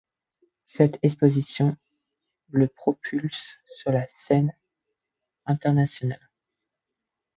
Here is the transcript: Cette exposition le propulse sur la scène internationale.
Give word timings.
Cette 0.63 0.97
exposition 1.03 1.77
le 2.49 2.67
propulse 2.67 3.59
sur 3.67 3.91
la 3.91 4.07
scène 4.07 4.51
internationale. 5.45 6.31